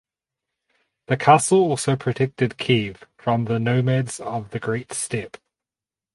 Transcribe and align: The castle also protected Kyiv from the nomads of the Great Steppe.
The 1.05 1.15
castle 1.17 1.59
also 1.59 1.95
protected 1.95 2.57
Kyiv 2.57 3.03
from 3.19 3.45
the 3.45 3.59
nomads 3.59 4.19
of 4.19 4.49
the 4.49 4.57
Great 4.57 4.93
Steppe. 4.93 5.37